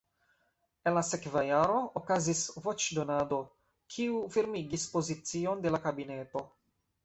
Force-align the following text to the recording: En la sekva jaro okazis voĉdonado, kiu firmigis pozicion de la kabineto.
En 0.91 0.95
la 0.97 1.03
sekva 1.09 1.43
jaro 1.47 1.81
okazis 2.01 2.41
voĉdonado, 2.65 3.41
kiu 3.97 4.19
firmigis 4.39 4.89
pozicion 4.99 5.67
de 5.69 5.77
la 5.77 5.85
kabineto. 5.89 6.47